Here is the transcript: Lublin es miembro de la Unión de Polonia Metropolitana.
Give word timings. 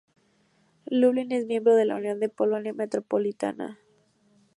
Lublin 0.87 1.31
es 1.31 1.45
miembro 1.45 1.75
de 1.75 1.85
la 1.85 1.95
Unión 1.95 2.19
de 2.19 2.27
Polonia 2.27 2.73
Metropolitana. 2.73 3.77